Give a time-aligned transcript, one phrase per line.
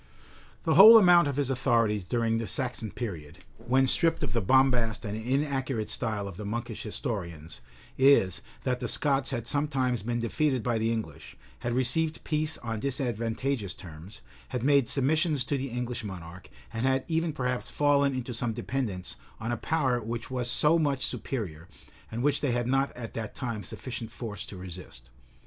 [0.63, 5.05] The whole amount of his authorities during the Saxon period, when stripped of the bombast
[5.05, 7.61] and inaccurate style of the monkish historians,
[7.99, 12.79] is, that the Scots had sometimes been defeated by the English, had received peace on
[12.79, 18.33] disadvantageous terms, had made submissions to the English monarch, and had even perhaps fallen into
[18.33, 21.67] some dependence on a power which was so much superior,
[22.09, 25.11] and which they had not at that time sufficient force to resist.